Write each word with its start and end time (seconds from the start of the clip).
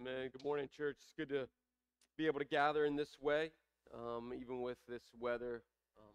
Amen. 0.00 0.30
Good 0.32 0.44
morning, 0.44 0.66
church. 0.74 0.96
It's 1.02 1.12
good 1.14 1.28
to 1.28 1.46
be 2.16 2.26
able 2.26 2.38
to 2.38 2.46
gather 2.46 2.86
in 2.86 2.96
this 2.96 3.18
way, 3.20 3.50
um, 3.92 4.32
even 4.34 4.62
with 4.62 4.78
this 4.88 5.02
weather. 5.18 5.62
Um, 5.98 6.14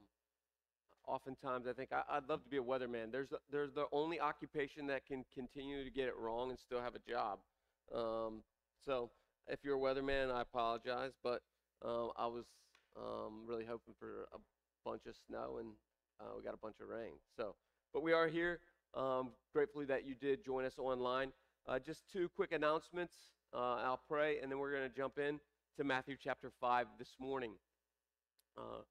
oftentimes, 1.08 1.68
I 1.68 1.74
think 1.74 1.92
I, 1.92 2.16
would 2.16 2.28
love 2.28 2.44
to 2.44 2.50
be 2.50 2.58
a 2.58 2.64
weatherman. 2.64 3.12
There's 3.12 3.30
the, 3.30 3.38
there's 3.52 3.74
the 3.74 3.86
only 3.92 4.20
occupation 4.20 4.88
that 4.88 5.06
can 5.06 5.24
continue 5.36 5.84
to 5.84 5.92
get 5.92 6.08
it 6.08 6.18
wrong 6.18 6.50
and 6.50 6.58
still 6.58 6.82
have 6.82 6.96
a 6.96 7.10
job. 7.10 7.40
Um, 7.94 8.42
so, 8.84 9.12
if 9.48 9.60
you're 9.64 9.76
a 9.76 9.80
weatherman, 9.80 10.34
I 10.34 10.42
apologize, 10.42 11.12
but 11.24 11.44
um, 11.84 12.10
I 12.18 12.26
was 12.26 12.46
um, 12.98 13.44
really 13.46 13.66
hoping 13.66 13.94
for 14.00 14.28
a 14.34 14.40
bunch 14.84 15.06
of 15.06 15.14
snow, 15.28 15.58
and 15.60 15.70
uh, 16.20 16.34
we 16.36 16.44
got 16.44 16.56
a 16.56 16.60
bunch 16.60 16.78
of 16.82 16.88
rain. 16.88 17.14
So, 17.38 17.56
but 17.94 18.02
we 18.02 18.14
are 18.14 18.28
here. 18.28 18.62
Um, 18.96 19.30
gratefully 19.54 19.86
that 19.86 20.08
you 20.08 20.16
did 20.16 20.44
join 20.44 20.66
us 20.66 20.80
online. 20.80 21.34
Uh, 21.68 21.78
just 21.78 22.04
two 22.12 22.30
quick 22.30 22.52
announcements. 22.52 23.14
Uh, 23.56 23.78
I'll 23.86 24.02
pray, 24.10 24.40
and 24.42 24.52
then 24.52 24.60
we're 24.60 24.72
going 24.72 24.90
to 24.90 24.94
jump 24.94 25.18
in 25.18 25.40
to 25.78 25.86
Matthew 25.86 26.18
chapter 26.22 26.52
5 26.60 26.88
this 27.00 27.16
morning. 27.22 27.54
Uh, 28.58 28.82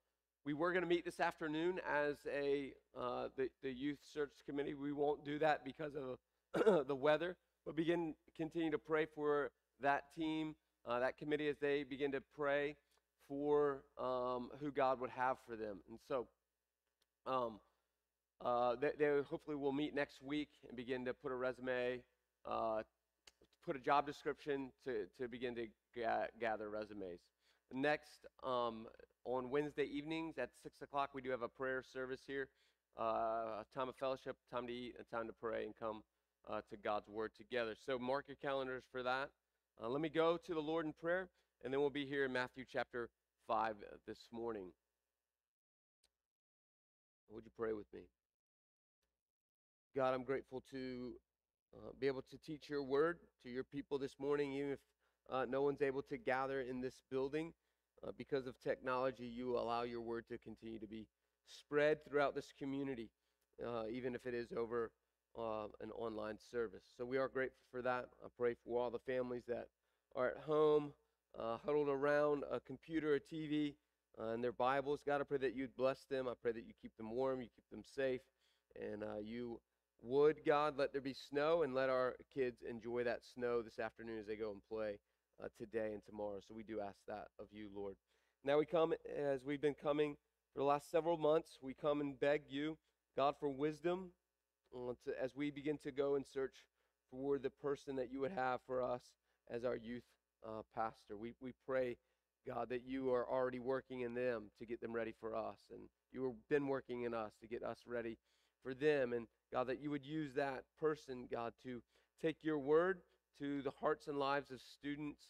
we 0.47 0.55
were 0.55 0.73
going 0.73 0.83
to 0.83 0.89
meet 0.89 1.05
this 1.05 1.21
afternoon 1.21 1.81
as 1.87 2.17
a 2.27 2.73
uh, 2.99 3.29
the, 3.37 3.51
the 3.63 3.71
youth 3.71 3.99
search 4.15 4.33
committee. 4.49 4.73
We 4.73 4.93
won't 4.93 5.23
do 5.23 5.39
that 5.41 5.67
because 5.67 5.93
of 5.95 6.87
the 6.87 6.95
weather, 6.95 7.37
but 7.67 7.77
begin 7.77 8.15
continue 8.39 8.71
to 8.71 8.79
pray 8.79 9.07
for 9.15 9.51
that 9.83 10.05
team, 10.17 10.55
uh, 10.87 10.99
that 10.99 11.19
committee, 11.19 11.49
as 11.49 11.59
they 11.61 11.83
begin 11.83 12.13
to 12.13 12.23
pray 12.35 12.77
for 13.29 13.83
um, 14.01 14.49
who 14.61 14.73
God 14.73 14.99
would 14.99 15.11
have 15.11 15.37
for 15.47 15.57
them. 15.57 15.81
And 15.91 15.99
so, 16.09 16.27
um, 17.27 17.61
uh, 18.43 18.77
they, 18.81 18.93
they, 18.99 19.21
hopefully 19.29 19.57
will 19.57 19.73
meet 19.73 19.95
next 19.95 20.23
week 20.23 20.49
and 20.67 20.75
begin 20.75 21.05
to 21.05 21.13
put 21.13 21.33
a 21.33 21.37
resume 21.37 22.01
uh, 22.49 22.83
put 23.65 23.77
a 23.77 23.81
job 23.81 24.07
description 24.07 24.71
to, 24.85 25.07
to 25.19 25.29
begin 25.29 25.55
to 25.55 25.67
ga- 25.97 26.29
gather 26.39 26.69
resumes. 26.69 27.21
Next, 27.73 28.27
um, 28.43 28.87
on 29.25 29.51
Wednesday 29.51 29.85
evenings 29.85 30.37
at 30.39 30.51
6 30.63 30.83
o'clock, 30.83 31.11
we 31.15 31.23
do 31.23 31.31
have 31.31 31.43
a 31.43 31.49
prayer 31.49 31.83
service 31.93 32.21
here. 32.27 32.49
Uh, 32.99 33.63
a 33.63 33.65
time 33.75 33.89
of 33.89 33.97
fellowship, 33.97 34.37
time 34.53 34.67
to 34.67 34.73
eat, 34.73 34.95
a 35.01 35.15
time 35.17 35.27
to 35.27 35.33
pray 35.33 35.65
and 35.65 35.75
come 35.77 36.03
uh, 36.49 36.61
to 36.71 36.77
God's 36.77 37.09
Word 37.09 37.33
together. 37.37 37.75
So 37.87 37.99
mark 37.99 38.27
your 38.29 38.37
calendars 38.37 38.85
for 38.93 39.03
that. 39.03 39.31
Uh, 39.83 39.89
let 39.89 40.01
me 40.01 40.09
go 40.09 40.37
to 40.37 40.55
the 40.55 40.61
Lord 40.61 40.87
in 40.87 40.93
prayer, 40.93 41.29
and 41.65 41.73
then 41.73 41.81
we'll 41.81 41.91
be 41.91 42.07
here 42.07 42.25
in 42.27 42.33
Matthew 42.33 42.65
chapter 42.71 43.09
5 43.49 43.77
this 44.07 44.29
morning. 44.31 44.67
Would 47.31 47.45
you 47.45 47.51
pray 47.59 47.73
with 47.73 47.93
me? 47.93 48.03
God, 49.97 50.15
I'm 50.15 50.23
grateful 50.23 50.63
to 50.71 51.15
uh, 51.77 51.91
be 51.99 52.07
able 52.07 52.23
to 52.31 52.39
teach 52.39 52.69
your 52.69 52.83
word 52.83 53.19
to 53.43 53.51
your 53.51 53.65
people 53.65 53.99
this 53.99 54.17
morning, 54.19 54.53
even 54.53 54.73
if 54.73 54.79
uh, 55.31 55.45
no 55.49 55.63
one's 55.63 55.83
able 55.83 56.03
to 56.03 56.17
gather 56.17 56.61
in 56.61 56.81
this 56.81 57.03
building. 57.11 57.53
Uh, 58.07 58.11
because 58.19 58.47
of 58.47 58.59
technology, 58.61 59.25
you 59.27 59.57
allow 59.57 59.83
your 59.83 60.01
word 60.01 60.27
to 60.29 60.37
continue 60.37 60.79
to 60.79 60.87
be 60.87 61.07
spread 61.47 62.05
throughout 62.05 62.35
this 62.35 62.53
community, 62.59 63.09
uh, 63.65 63.85
even 63.91 64.15
if 64.15 64.27
it 64.27 64.35
is 64.35 64.53
over 64.57 64.91
uh, 65.39 65.65
an 65.81 65.91
online 65.93 66.37
service. 66.51 66.83
So 66.97 67.05
we 67.05 67.17
are 67.17 67.29
grateful 67.29 67.63
for 67.71 67.83
that. 67.83 68.07
I 68.23 68.29
pray 68.37 68.55
for 68.65 68.81
all 68.81 68.91
the 68.91 68.99
families 68.99 69.45
that 69.49 69.69
are 70.15 70.29
at 70.29 70.39
home, 70.39 70.93
uh, 71.39 71.57
huddled 71.65 71.89
around 71.89 72.45
a 72.51 72.61
computer, 72.61 73.15
a 73.15 73.21
TV, 73.21 73.75
and 74.19 74.45
their 74.45 74.53
Bibles. 74.53 75.01
God, 75.05 75.21
I 75.21 75.25
pray 75.25 75.39
that 75.39 75.57
you'd 75.57 75.75
bless 75.77 76.05
them. 76.05 76.29
I 76.29 76.35
pray 76.41 76.53
that 76.53 76.67
you 76.67 76.75
keep 76.81 76.97
them 76.97 77.11
warm, 77.11 77.41
you 77.41 77.49
keep 77.55 77.69
them 77.71 77.83
safe, 77.97 78.21
and 78.81 79.03
you 79.25 79.61
would, 80.05 80.45
God, 80.45 80.75
let 80.77 80.93
there 80.93 81.01
be 81.01 81.15
snow 81.15 81.63
and 81.63 81.75
let 81.75 81.89
our 81.89 82.15
kids 82.35 82.63
enjoy 82.69 83.05
that 83.05 83.21
snow 83.25 83.63
this 83.63 83.79
afternoon 83.79 84.19
as 84.19 84.27
they 84.27 84.37
go 84.37 84.51
and 84.51 84.61
play 84.69 84.99
uh, 85.43 85.49
today 85.59 85.93
and 85.93 86.03
tomorrow. 86.05 86.41
So 86.47 86.55
we 86.55 86.63
do 86.63 86.81
ask 86.81 86.99
that 87.09 87.29
of 87.41 87.47
you, 87.53 87.69
Lord. 87.75 87.97
Now 88.45 88.59
we 88.59 88.67
come, 88.67 88.93
as 89.19 89.45
we've 89.45 89.61
been 89.61 89.75
coming 89.75 90.17
for 90.53 90.61
the 90.61 90.67
last 90.67 90.91
several 90.91 91.17
months, 91.17 91.59
we 91.63 91.73
come 91.73 92.01
and 92.01 92.21
beg 92.21 92.43
you, 92.49 92.77
God, 93.17 93.35
for 93.41 93.49
wisdom 93.49 94.11
uh, 94.77 94.93
as 95.21 95.35
we 95.35 95.51
begin 95.51 95.79
to 95.79 95.91
go 95.91 96.17
and 96.17 96.27
search 96.27 96.55
for 97.11 97.39
the 97.39 97.51
person 97.51 97.97
that 97.97 98.13
you 98.13 98.21
would 98.21 98.33
have 98.33 98.61
for 98.67 98.83
us 98.83 99.03
as 99.51 99.65
our 99.65 99.77
youth 99.77 100.05
uh, 100.47 100.61
pastor. 100.75 101.17
We, 101.17 101.33
we 101.41 101.53
pray, 101.67 101.97
God, 102.47 102.69
that 102.69 102.83
you 102.87 103.13
are 103.13 103.27
already 103.27 103.59
working 103.59 104.01
in 104.03 104.15
them 104.15 104.51
to 104.59 104.67
get 104.67 104.81
them 104.83 104.93
ready 104.93 105.15
for 105.19 105.35
us, 105.35 105.59
and 105.71 105.81
you 106.13 106.25
have 106.25 106.35
been 106.51 106.69
working 106.69 107.03
in 107.03 107.15
us 107.15 107.33
to 107.41 107.49
get 107.49 107.63
us 107.63 107.79
ready 107.87 108.19
for 108.63 108.75
them. 108.75 109.13
And 109.13 109.27
God, 109.55 109.69
that 109.69 109.81
you 109.81 109.91
would 109.91 110.05
use 110.05 110.35
that 110.35 110.65
person, 110.81 111.29
God, 111.31 111.53
to 111.63 111.81
take 112.21 112.39
your 112.43 112.59
word 112.59 112.99
to 113.39 113.63
the 113.63 113.71
hearts 113.71 114.09
and 114.09 114.19
lives 114.19 114.51
of 114.51 114.61
students 114.61 115.21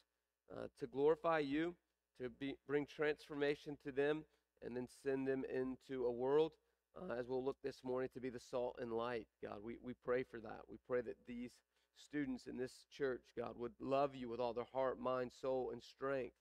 uh, 0.50 0.68
to 0.80 0.86
glorify 0.86 1.40
you, 1.40 1.74
to 2.18 2.30
be, 2.40 2.54
bring 2.66 2.86
transformation 2.86 3.76
to 3.84 3.92
them, 3.92 4.24
and 4.62 4.74
then 4.74 4.88
send 5.02 5.28
them 5.28 5.44
into 5.54 6.06
a 6.06 6.10
world, 6.10 6.52
uh, 6.96 7.12
as 7.20 7.28
we'll 7.28 7.44
look 7.44 7.58
this 7.62 7.84
morning, 7.84 8.08
to 8.14 8.20
be 8.20 8.30
the 8.30 8.40
salt 8.40 8.76
and 8.80 8.94
light. 8.94 9.26
God, 9.42 9.58
we, 9.62 9.76
we 9.84 9.92
pray 10.06 10.22
for 10.22 10.40
that. 10.40 10.60
We 10.70 10.78
pray 10.88 11.02
that 11.02 11.16
these 11.28 11.50
students 11.94 12.46
in 12.46 12.56
this 12.56 12.72
church, 12.96 13.24
God, 13.36 13.52
would 13.58 13.72
love 13.78 14.14
you 14.14 14.30
with 14.30 14.40
all 14.40 14.54
their 14.54 14.64
heart, 14.72 14.98
mind, 14.98 15.32
soul, 15.38 15.68
and 15.70 15.82
strength. 15.82 16.36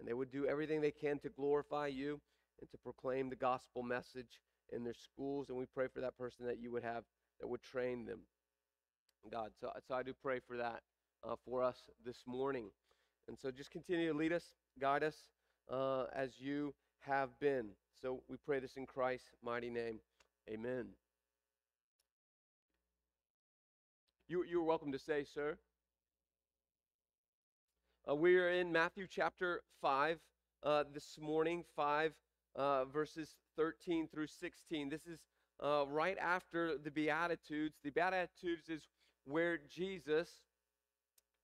And 0.00 0.08
they 0.08 0.14
would 0.14 0.32
do 0.32 0.46
everything 0.46 0.80
they 0.80 0.90
can 0.90 1.20
to 1.20 1.28
glorify 1.28 1.86
you 1.86 2.20
and 2.60 2.68
to 2.72 2.78
proclaim 2.78 3.30
the 3.30 3.36
gospel 3.36 3.84
message 3.84 4.40
in 4.72 4.82
their 4.82 4.94
schools. 4.94 5.48
And 5.48 5.56
we 5.56 5.66
pray 5.66 5.86
for 5.94 6.00
that 6.00 6.18
person 6.18 6.44
that 6.46 6.60
you 6.60 6.72
would 6.72 6.82
have 6.82 7.04
that 7.40 7.48
would 7.48 7.62
train 7.62 8.04
them. 8.04 8.20
God, 9.30 9.50
so, 9.60 9.70
so 9.86 9.94
I 9.94 10.02
do 10.02 10.12
pray 10.22 10.40
for 10.46 10.56
that 10.56 10.80
uh, 11.28 11.34
for 11.44 11.62
us 11.62 11.76
this 12.04 12.22
morning. 12.26 12.70
And 13.28 13.38
so 13.38 13.50
just 13.50 13.70
continue 13.70 14.12
to 14.12 14.18
lead 14.18 14.32
us, 14.32 14.44
guide 14.80 15.02
us 15.02 15.16
uh, 15.70 16.04
as 16.14 16.40
you 16.40 16.74
have 17.00 17.38
been. 17.38 17.68
So 18.00 18.22
we 18.28 18.36
pray 18.44 18.60
this 18.60 18.76
in 18.76 18.86
Christ's 18.86 19.28
mighty 19.42 19.70
name. 19.70 20.00
Amen. 20.48 20.86
You, 24.28 24.44
you're 24.48 24.62
welcome 24.62 24.92
to 24.92 24.98
say, 24.98 25.24
sir. 25.24 25.58
Uh, 28.08 28.14
we 28.14 28.38
are 28.38 28.50
in 28.50 28.72
Matthew 28.72 29.06
chapter 29.08 29.60
5 29.82 30.18
uh, 30.62 30.84
this 30.92 31.18
morning, 31.20 31.64
5 31.76 32.12
uh, 32.56 32.84
verses 32.86 33.36
13 33.56 34.08
through 34.08 34.26
16. 34.26 34.88
This 34.88 35.06
is 35.06 35.18
uh, 35.62 35.84
right 35.88 36.16
after 36.18 36.78
the 36.78 36.90
Beatitudes. 36.90 37.76
The 37.84 37.90
Beatitudes 37.90 38.68
is 38.68 38.82
where 39.24 39.58
Jesus 39.68 40.28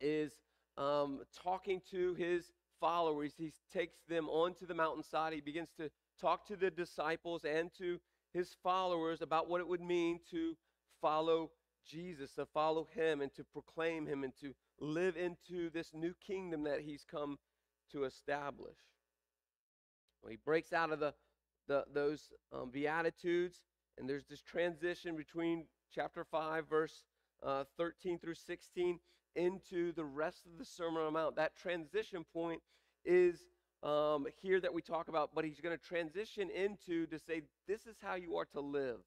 is 0.00 0.32
um, 0.78 1.21
talking 1.43 1.81
to 1.91 2.15
his 2.15 2.50
followers. 2.81 3.32
He 3.37 3.53
takes 3.72 3.97
them 4.09 4.28
onto 4.28 4.66
the 4.66 4.75
mountainside. 4.75 5.32
He 5.32 5.41
begins 5.41 5.71
to 5.78 5.91
talk 6.21 6.47
to 6.49 6.56
the 6.56 6.71
disciples 6.71 7.44
and 7.44 7.71
to 7.78 7.99
his 8.32 8.55
followers 8.62 9.22
about 9.22 9.49
what 9.49 9.60
it 9.60 9.69
would 9.69 9.81
mean 9.81 10.21
to 10.31 10.56
follow 11.00 11.50
Jesus, 11.87 12.32
to 12.32 12.47
follow 12.47 12.88
him, 12.94 13.21
and 13.21 13.32
to 13.34 13.44
proclaim 13.44 14.06
him, 14.06 14.25
and 14.25 14.32
to 14.41 14.55
live 14.81 15.16
into 15.16 15.71
this 15.71 15.91
new 15.94 16.15
kingdom 16.26 16.65
that 16.65 16.81
he's 16.81 17.05
come 17.09 17.38
to 17.93 18.05
establish. 18.05 18.76
Well, 20.22 20.31
he 20.31 20.38
breaks 20.44 20.72
out 20.72 20.91
of 20.91 21.00
the, 21.00 21.15
the 21.69 21.84
those 21.94 22.28
um, 22.53 22.71
beatitudes 22.71 23.60
and 23.99 24.09
there's 24.09 24.27
this 24.27 24.43
transition 24.43 25.17
between 25.17 25.67
chapter 25.95 26.25
5, 26.25 26.69
verse 26.69 27.05
uh, 27.43 27.65
13 27.77 28.19
through 28.19 28.34
16, 28.34 28.99
into 29.34 29.93
the 29.93 30.05
rest 30.05 30.47
of 30.47 30.59
the 30.59 30.65
Sermon 30.65 31.03
on 31.03 31.07
the 31.07 31.11
Mount. 31.19 31.37
That 31.37 31.57
transition 31.57 32.25
point 32.33 32.61
is 33.05 33.41
um, 33.83 34.27
here 34.41 34.61
that 34.61 34.73
we 34.73 34.83
talk 34.83 35.09
about, 35.09 35.31
but 35.35 35.45
he's 35.45 35.61
going 35.61 35.77
to 35.77 35.83
transition 35.83 36.51
into 36.51 37.06
to 37.06 37.19
say, 37.19 37.43
this 37.69 37.87
is 37.87 37.97
how 38.01 38.15
you 38.15 38.37
are 38.37 38.47
to 38.47 38.61
live. 38.61 39.01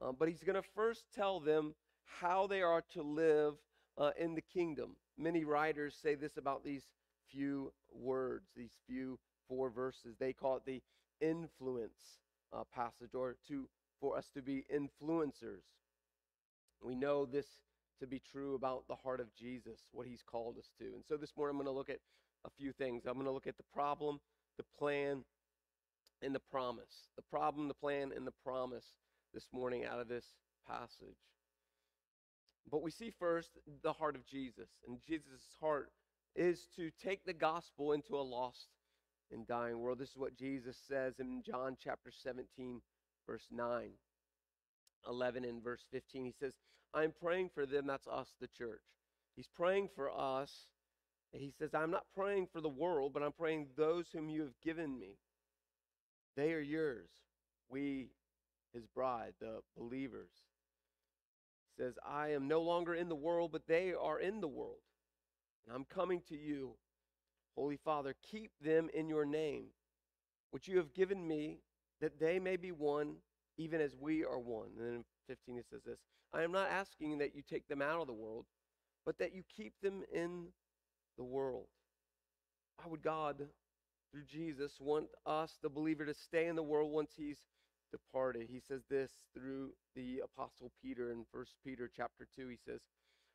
Um, 0.00 0.16
but 0.18 0.28
he's 0.28 0.42
going 0.42 0.60
to 0.60 0.68
first 0.74 1.04
tell 1.14 1.38
them 1.38 1.74
how 2.04 2.46
they 2.46 2.62
are 2.62 2.82
to 2.94 3.02
live 3.02 3.54
uh, 3.98 4.10
in 4.18 4.34
the 4.34 4.40
kingdom. 4.40 4.96
Many 5.18 5.44
writers 5.44 5.94
say 6.00 6.14
this 6.14 6.36
about 6.36 6.64
these 6.64 6.84
few 7.30 7.72
words, 7.92 8.46
these 8.56 8.72
few 8.86 9.18
four 9.48 9.70
verses. 9.70 10.16
They 10.18 10.32
call 10.32 10.56
it 10.56 10.62
the 10.66 10.82
influence 11.20 12.20
uh, 12.52 12.64
passage, 12.74 13.14
or 13.14 13.36
to 13.48 13.68
for 14.02 14.18
us 14.18 14.28
to 14.34 14.42
be 14.42 14.66
influencers. 14.74 15.62
We 16.82 16.96
know 16.96 17.24
this 17.24 17.46
to 18.00 18.06
be 18.08 18.20
true 18.32 18.56
about 18.56 18.88
the 18.88 18.96
heart 18.96 19.20
of 19.20 19.32
Jesus, 19.34 19.78
what 19.92 20.08
he's 20.08 20.24
called 20.26 20.58
us 20.58 20.68
to. 20.78 20.86
And 20.86 21.04
so 21.08 21.16
this 21.16 21.32
morning 21.36 21.52
I'm 21.52 21.64
going 21.64 21.72
to 21.72 21.78
look 21.78 21.88
at 21.88 22.00
a 22.44 22.50
few 22.58 22.72
things. 22.72 23.04
I'm 23.06 23.14
going 23.14 23.26
to 23.26 23.32
look 23.32 23.46
at 23.46 23.56
the 23.56 23.62
problem, 23.72 24.18
the 24.56 24.64
plan, 24.76 25.22
and 26.20 26.34
the 26.34 26.40
promise. 26.40 27.08
The 27.14 27.22
problem, 27.22 27.68
the 27.68 27.74
plan, 27.74 28.10
and 28.14 28.26
the 28.26 28.34
promise 28.44 28.84
this 29.32 29.46
morning 29.52 29.84
out 29.84 30.00
of 30.00 30.08
this 30.08 30.26
passage. 30.68 31.16
But 32.68 32.82
we 32.82 32.90
see 32.90 33.12
first 33.20 33.50
the 33.84 33.92
heart 33.92 34.16
of 34.16 34.26
Jesus. 34.26 34.68
And 34.86 34.98
Jesus' 35.06 35.46
heart 35.60 35.92
is 36.34 36.66
to 36.74 36.90
take 37.04 37.24
the 37.24 37.32
gospel 37.32 37.92
into 37.92 38.16
a 38.16 38.22
lost 38.22 38.66
and 39.30 39.46
dying 39.46 39.78
world. 39.78 40.00
This 40.00 40.10
is 40.10 40.16
what 40.16 40.36
Jesus 40.36 40.76
says 40.88 41.14
in 41.20 41.44
John 41.46 41.76
chapter 41.82 42.10
17, 42.10 42.80
verse 43.26 43.46
9, 43.50 43.90
11, 45.08 45.44
and 45.44 45.62
verse 45.62 45.84
15. 45.90 46.24
He 46.24 46.34
says, 46.38 46.52
I'm 46.94 47.12
praying 47.12 47.50
for 47.54 47.66
them. 47.66 47.86
That's 47.86 48.06
us, 48.06 48.28
the 48.40 48.48
church. 48.48 48.82
He's 49.36 49.48
praying 49.48 49.88
for 49.94 50.10
us 50.10 50.66
he 51.32 51.52
says, 51.58 51.70
I'm 51.74 51.90
not 51.90 52.04
praying 52.14 52.48
for 52.52 52.60
the 52.60 52.68
world, 52.68 53.12
but 53.14 53.22
I'm 53.22 53.32
praying 53.32 53.68
those 53.76 54.06
whom 54.12 54.28
you 54.28 54.42
have 54.42 54.60
given 54.62 54.98
me. 54.98 55.16
They 56.36 56.52
are 56.52 56.60
yours. 56.60 57.08
We, 57.70 58.10
his 58.74 58.86
bride, 58.86 59.32
the 59.40 59.60
believers. 59.76 60.30
He 61.64 61.82
says, 61.82 61.94
I 62.06 62.32
am 62.32 62.48
no 62.48 62.60
longer 62.60 62.94
in 62.94 63.08
the 63.08 63.14
world, 63.14 63.50
but 63.50 63.66
they 63.66 63.94
are 63.98 64.20
in 64.20 64.40
the 64.40 64.48
world. 64.48 64.82
And 65.66 65.74
I'm 65.74 65.84
coming 65.84 66.20
to 66.28 66.36
you. 66.36 66.74
Holy 67.56 67.78
Father, 67.82 68.14
keep 68.30 68.50
them 68.62 68.88
in 68.92 69.08
your 69.08 69.24
name, 69.24 69.66
which 70.50 70.68
you 70.68 70.76
have 70.78 70.92
given 70.92 71.26
me, 71.26 71.60
that 72.02 72.20
they 72.20 72.38
may 72.38 72.56
be 72.56 72.72
one, 72.72 73.14
even 73.56 73.80
as 73.80 73.96
we 73.98 74.24
are 74.24 74.38
one. 74.38 74.68
And 74.76 74.86
then 74.86 74.94
in 74.96 75.04
15 75.28 75.56
it 75.56 75.66
says 75.70 75.80
this 75.86 76.00
I 76.34 76.42
am 76.42 76.52
not 76.52 76.68
asking 76.68 77.18
that 77.18 77.34
you 77.34 77.42
take 77.42 77.66
them 77.68 77.80
out 77.80 78.00
of 78.00 78.06
the 78.06 78.12
world, 78.12 78.44
but 79.06 79.18
that 79.18 79.34
you 79.34 79.42
keep 79.56 79.72
them 79.82 80.02
in 80.12 80.48
the 81.16 81.24
world. 81.24 81.66
Why 82.76 82.90
would 82.90 83.02
God, 83.02 83.36
through 84.10 84.24
Jesus, 84.24 84.72
want 84.80 85.06
us, 85.24 85.58
the 85.62 85.68
believer, 85.68 86.04
to 86.04 86.14
stay 86.14 86.48
in 86.48 86.56
the 86.56 86.62
world 86.62 86.90
once 86.92 87.12
he's 87.16 87.38
departed? 87.92 88.48
He 88.50 88.60
says 88.60 88.82
this 88.90 89.10
through 89.34 89.70
the 89.94 90.22
apostle 90.24 90.72
Peter 90.82 91.10
in 91.10 91.24
1 91.30 91.44
Peter 91.64 91.90
chapter 91.94 92.26
2. 92.34 92.48
He 92.48 92.58
says, 92.66 92.80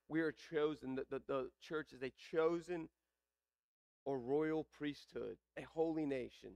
We 0.10 0.20
are 0.22 0.34
chosen, 0.52 0.96
the, 0.96 1.06
the, 1.10 1.22
the 1.28 1.50
church 1.62 1.94
is 1.94 2.04
a 2.04 2.12
chosen 2.32 2.90
or 4.06 4.18
royal 4.18 4.66
priesthood, 4.78 5.38
a 5.58 5.64
holy 5.74 6.06
nation, 6.06 6.52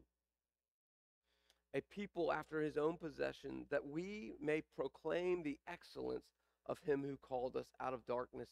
a 1.74 1.82
people 1.82 2.32
after 2.32 2.62
his 2.62 2.78
own 2.78 2.98
possession, 2.98 3.66
that 3.70 3.88
we 3.88 4.34
may 4.42 4.62
proclaim 4.76 5.44
the 5.44 5.58
excellence 5.68 6.26
of 6.66 6.78
him 6.86 7.04
who 7.04 7.18
called 7.18 7.56
us 7.56 7.68
out 7.80 7.94
of 7.94 8.06
darkness 8.06 8.50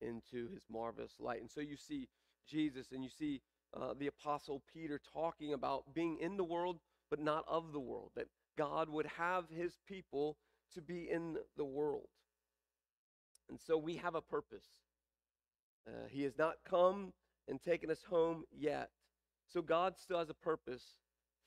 into 0.00 0.48
his 0.52 0.62
marvelous 0.70 1.14
light. 1.18 1.40
And 1.40 1.50
so 1.50 1.60
you 1.60 1.76
see 1.76 2.08
Jesus 2.48 2.92
and 2.92 3.02
you 3.02 3.10
see 3.10 3.40
uh, 3.74 3.94
the 3.98 4.08
Apostle 4.08 4.62
Peter 4.72 5.00
talking 5.12 5.52
about 5.52 5.94
being 5.94 6.18
in 6.20 6.36
the 6.36 6.44
world, 6.44 6.78
but 7.08 7.20
not 7.20 7.44
of 7.48 7.72
the 7.72 7.80
world, 7.80 8.10
that 8.16 8.26
God 8.58 8.88
would 8.88 9.06
have 9.06 9.44
his 9.48 9.78
people 9.88 10.36
to 10.74 10.80
be 10.80 11.08
in 11.10 11.36
the 11.56 11.64
world. 11.64 12.08
And 13.48 13.58
so 13.58 13.76
we 13.76 13.96
have 13.96 14.14
a 14.14 14.20
purpose. 14.20 14.66
Uh, 15.86 16.06
he 16.08 16.22
has 16.22 16.36
not 16.38 16.56
come 16.68 17.12
and 17.48 17.60
taken 17.60 17.90
us 17.90 18.04
home 18.08 18.44
yet. 18.56 18.90
So 19.52 19.62
God 19.62 19.94
still 19.98 20.18
has 20.18 20.30
a 20.30 20.34
purpose 20.34 20.94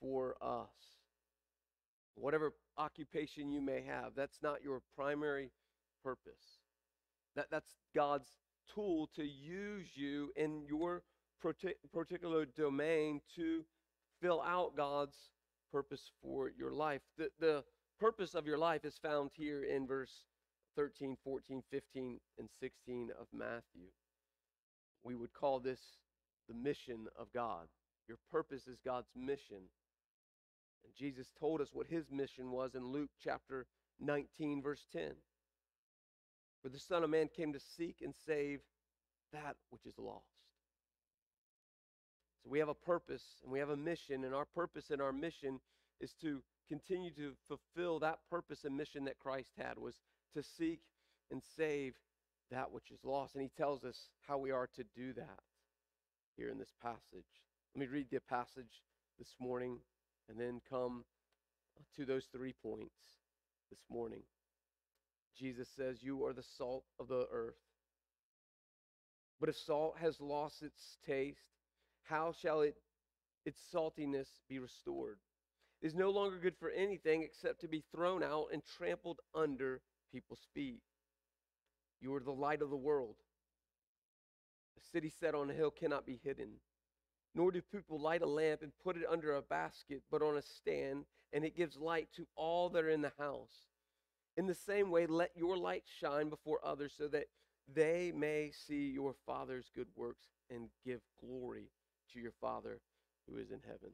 for 0.02 0.36
us. 0.42 0.93
Whatever 2.16 2.54
occupation 2.78 3.52
you 3.52 3.62
may 3.62 3.82
have, 3.82 4.14
that's 4.16 4.42
not 4.42 4.64
your 4.64 4.82
primary 4.96 5.52
purpose. 6.04 6.60
That, 7.36 7.48
that's 7.50 7.76
God's 7.96 8.30
tool 8.74 9.10
to 9.16 9.24
use 9.24 9.88
you 9.96 10.32
in 10.36 10.64
your 10.68 11.04
particular 11.92 12.46
domain 12.46 13.22
to 13.36 13.64
fill 14.22 14.42
out 14.42 14.78
God's 14.78 15.18
purpose 15.72 16.12
for 16.22 16.52
your 16.58 16.72
life. 16.72 17.02
The, 17.18 17.30
the 17.40 17.64
purpose 18.00 18.36
of 18.36 18.46
your 18.46 18.58
life 18.58 18.86
is 18.86 18.98
found 19.02 19.32
here 19.34 19.64
in 19.64 19.88
verse 19.88 20.26
13, 20.76 21.18
14, 21.24 21.64
15, 21.70 22.20
and 22.40 22.50
16 22.60 23.10
of 23.20 23.28
Matthew. 23.34 23.90
We 25.04 25.16
would 25.16 25.34
call 25.34 25.60
this 25.60 25.80
the 26.48 26.56
mission 26.56 27.08
of 27.20 27.28
God. 27.34 27.68
Your 28.08 28.18
purpose 28.32 28.68
is 28.68 28.80
God's 28.86 29.10
mission. 29.16 29.70
And 30.84 30.94
Jesus 30.96 31.32
told 31.40 31.62
us 31.62 31.70
what 31.74 31.88
his 31.88 32.12
mission 32.12 32.52
was 32.52 32.76
in 32.76 32.92
Luke 32.92 33.12
chapter 33.24 33.66
19, 34.00 34.62
verse 34.62 34.86
10 34.92 35.12
For 36.62 36.70
the 36.70 36.80
Son 36.80 37.04
of 37.04 37.10
Man 37.10 37.30
came 37.36 37.54
to 37.54 37.60
seek 37.60 37.98
and 38.02 38.14
save 38.26 38.60
that 39.32 39.56
which 39.70 39.86
is 39.86 39.98
lost. 39.98 40.26
So 42.44 42.50
we 42.50 42.60
have 42.60 42.70
a 42.70 42.74
purpose 42.74 43.24
and 43.44 43.52
we 43.52 43.60
have 43.60 43.70
a 43.70 43.78
mission, 43.78 44.24
and 44.24 44.36
our 44.36 44.46
purpose 44.46 44.90
and 44.90 45.02
our 45.02 45.14
mission 45.14 45.60
is 46.00 46.14
to 46.22 46.42
continue 46.68 47.12
to 47.12 47.34
fulfill 47.48 48.00
that 48.00 48.20
purpose 48.30 48.64
and 48.64 48.76
mission 48.76 49.06
that 49.06 49.20
Christ 49.20 49.52
had 49.58 49.78
was 49.78 49.96
to 50.34 50.44
seek 50.44 50.82
and 51.32 51.42
save 51.56 51.94
that 52.52 52.72
which 52.72 52.92
is 52.92 53.00
lost. 53.04 53.36
And 53.36 53.42
he 53.42 53.52
tells 53.58 53.84
us 53.84 54.10
how 54.28 54.38
we 54.38 54.52
are 54.52 54.68
to 54.76 54.84
do 54.96 55.14
that 55.14 55.40
here 56.36 56.50
in 56.50 56.58
this 56.58 56.74
passage. 56.82 57.26
Let 57.76 57.80
me 57.80 57.88
read 57.88 58.08
the 58.12 58.20
passage 58.20 58.84
this 59.18 59.36
morning 59.40 59.80
and 60.30 60.40
then 60.40 60.62
come 60.70 61.04
to 61.96 62.06
those 62.06 62.26
three 62.32 62.54
points 62.62 62.96
this 63.70 63.80
morning. 63.90 64.24
Jesus 65.38 65.68
says, 65.76 66.04
You 66.04 66.26
are 66.26 66.34
the 66.34 66.44
salt 66.58 66.86
of 67.00 67.08
the 67.08 67.28
earth. 67.32 67.56
But 69.40 69.50
if 69.50 69.58
salt 69.58 69.96
has 70.00 70.22
lost 70.22 70.62
its 70.62 70.98
taste, 71.06 71.40
how 72.04 72.34
shall 72.42 72.62
it, 72.62 72.76
its 73.46 73.60
saltiness 73.74 74.28
be 74.48 74.60
restored? 74.60 75.18
It 75.82 75.88
is 75.88 75.96
no 75.96 76.12
longer 76.12 76.38
good 76.38 76.56
for 76.58 76.70
anything 76.70 77.24
except 77.24 77.62
to 77.62 77.68
be 77.68 77.84
thrown 77.94 78.24
out 78.24 78.48
and 78.54 78.62
trampled 78.78 79.20
under 79.36 79.82
people's 80.12 80.48
feet. 80.54 80.82
You 82.00 82.14
are 82.16 82.22
the 82.22 82.32
light 82.32 82.62
of 82.62 82.70
the 82.70 82.78
world. 82.78 83.16
A 84.78 84.82
city 84.92 85.12
set 85.20 85.36
on 85.36 85.50
a 85.50 85.54
hill 85.54 85.72
cannot 85.72 86.06
be 86.06 86.20
hidden. 86.24 86.52
Nor 87.36 87.52
do 87.52 87.62
people 87.62 88.00
light 88.00 88.22
a 88.22 88.28
lamp 88.28 88.62
and 88.62 88.72
put 88.84 88.98
it 88.98 89.04
under 89.10 89.36
a 89.36 89.42
basket, 89.42 90.02
but 90.12 90.22
on 90.22 90.38
a 90.38 90.42
stand, 90.42 91.06
and 91.32 91.44
it 91.44 91.58
gives 91.58 91.78
light 91.78 92.10
to 92.16 92.28
all 92.36 92.70
that 92.70 92.84
are 92.84 92.90
in 92.90 93.02
the 93.02 93.12
house. 93.18 93.68
In 94.38 94.46
the 94.48 94.56
same 94.56 94.92
way, 94.92 95.06
let 95.06 95.32
your 95.36 95.58
light 95.58 95.84
shine 96.00 96.30
before 96.30 96.60
others 96.64 96.94
so 96.98 97.08
that 97.08 97.26
they 97.74 98.12
may 98.16 98.52
see 98.68 98.90
your 98.90 99.16
Father's 99.26 99.70
good 99.76 99.88
works 99.96 100.26
and 100.50 100.70
give 100.86 101.02
glory 101.20 101.70
to 102.14 102.20
your 102.20 102.34
Father 102.42 102.80
who 103.28 103.38
is 103.38 103.52
in 103.52 103.60
heaven. 103.66 103.92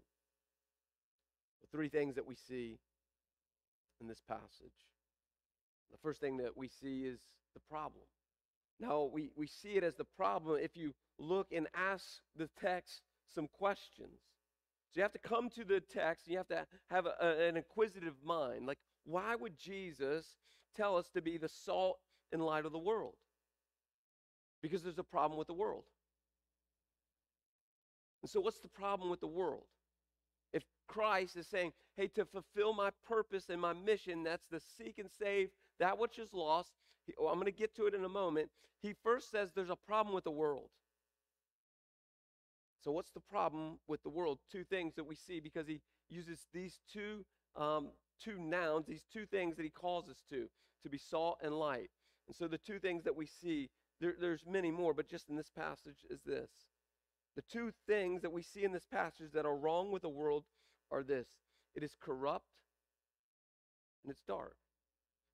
The 1.61 1.67
three 1.71 1.89
things 1.89 2.15
that 2.15 2.25
we 2.25 2.35
see 2.35 2.79
in 4.01 4.07
this 4.07 4.21
passage. 4.27 4.87
The 5.91 5.97
first 6.01 6.19
thing 6.19 6.37
that 6.37 6.55
we 6.55 6.67
see 6.67 7.03
is 7.03 7.19
the 7.53 7.61
problem. 7.69 8.05
Now, 8.79 9.09
we, 9.11 9.31
we 9.35 9.47
see 9.47 9.71
it 9.71 9.83
as 9.83 9.95
the 9.95 10.05
problem 10.05 10.59
if 10.61 10.77
you 10.77 10.93
look 11.17 11.47
and 11.51 11.67
ask 11.75 12.05
the 12.37 12.49
text 12.61 13.01
some 13.33 13.47
questions. 13.47 14.19
So 14.91 14.99
you 14.99 15.03
have 15.03 15.13
to 15.13 15.19
come 15.19 15.49
to 15.51 15.63
the 15.63 15.79
text 15.79 16.25
and 16.25 16.31
you 16.33 16.37
have 16.37 16.47
to 16.47 16.65
have 16.89 17.05
a, 17.05 17.47
an 17.47 17.57
inquisitive 17.57 18.15
mind. 18.23 18.65
Like, 18.65 18.79
why 19.05 19.35
would 19.35 19.57
Jesus 19.57 20.25
tell 20.75 20.97
us 20.97 21.09
to 21.13 21.21
be 21.21 21.37
the 21.37 21.49
salt 21.49 21.99
and 22.31 22.43
light 22.43 22.65
of 22.65 22.71
the 22.71 22.79
world? 22.79 23.13
Because 24.61 24.83
there's 24.83 24.99
a 24.99 25.03
problem 25.03 25.37
with 25.37 25.47
the 25.47 25.53
world. 25.53 25.83
And 28.21 28.29
so, 28.29 28.41
what's 28.41 28.59
the 28.59 28.67
problem 28.67 29.09
with 29.09 29.21
the 29.21 29.27
world? 29.27 29.63
If 30.51 30.63
Christ 30.87 31.37
is 31.37 31.47
saying, 31.47 31.71
hey, 31.95 32.07
to 32.15 32.25
fulfill 32.25 32.73
my 32.73 32.89
purpose 33.07 33.45
and 33.49 33.61
my 33.61 33.73
mission, 33.73 34.23
that's 34.23 34.47
to 34.47 34.59
seek 34.59 34.97
and 34.97 35.09
save 35.19 35.49
that 35.79 35.97
which 35.97 36.19
is 36.19 36.33
lost. 36.33 36.71
He, 37.05 37.13
oh, 37.19 37.27
I'm 37.27 37.35
going 37.35 37.45
to 37.45 37.51
get 37.51 37.75
to 37.75 37.85
it 37.85 37.93
in 37.93 38.03
a 38.03 38.09
moment. 38.09 38.49
He 38.81 38.93
first 39.03 39.31
says 39.31 39.51
there's 39.53 39.69
a 39.69 39.75
problem 39.75 40.15
with 40.15 40.23
the 40.23 40.31
world. 40.31 40.69
So, 42.83 42.91
what's 42.91 43.11
the 43.11 43.19
problem 43.19 43.79
with 43.87 44.03
the 44.03 44.09
world? 44.09 44.39
Two 44.51 44.63
things 44.63 44.95
that 44.95 45.05
we 45.05 45.15
see 45.15 45.39
because 45.39 45.67
he 45.67 45.81
uses 46.09 46.39
these 46.53 46.79
two 46.91 47.25
um, 47.55 47.89
two 48.23 48.37
nouns, 48.37 48.85
these 48.85 49.05
two 49.11 49.25
things 49.25 49.55
that 49.55 49.63
he 49.63 49.69
calls 49.69 50.09
us 50.09 50.23
to, 50.29 50.47
to 50.83 50.89
be 50.89 50.97
salt 50.97 51.39
and 51.41 51.57
light. 51.57 51.89
And 52.27 52.35
so 52.35 52.47
the 52.47 52.57
two 52.57 52.79
things 52.79 53.03
that 53.03 53.15
we 53.15 53.25
see, 53.25 53.69
there, 53.99 54.15
there's 54.19 54.43
many 54.47 54.71
more, 54.71 54.93
but 54.93 55.09
just 55.09 55.29
in 55.29 55.35
this 55.35 55.49
passage 55.49 56.05
is 56.09 56.21
this. 56.25 56.49
The 57.35 57.43
two 57.43 57.71
things 57.87 58.21
that 58.21 58.31
we 58.31 58.41
see 58.41 58.63
in 58.63 58.73
this 58.73 58.85
passage 58.85 59.31
that 59.33 59.45
are 59.45 59.55
wrong 59.55 59.91
with 59.91 60.01
the 60.01 60.09
world 60.09 60.43
are 60.91 61.03
this 61.03 61.27
it 61.75 61.83
is 61.83 61.95
corrupt 61.99 62.45
and 64.03 64.11
it's 64.11 64.23
dark. 64.27 64.55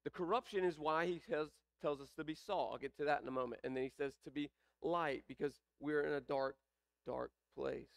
The 0.04 0.10
corruption 0.10 0.64
is 0.64 0.78
why 0.78 1.06
he 1.06 1.20
has, 1.30 1.48
tells 1.82 2.00
us 2.00 2.10
to 2.16 2.24
be 2.24 2.34
salt. 2.34 2.70
I'll 2.72 2.78
get 2.78 2.96
to 2.98 3.04
that 3.04 3.22
in 3.22 3.28
a 3.28 3.32
moment. 3.32 3.62
And 3.64 3.74
then 3.74 3.82
he 3.82 3.90
says 3.96 4.12
to 4.24 4.30
be 4.30 4.50
light 4.82 5.24
because 5.26 5.54
we're 5.80 6.02
in 6.02 6.12
a 6.12 6.20
dark, 6.20 6.56
dark 7.06 7.30
place. 7.56 7.88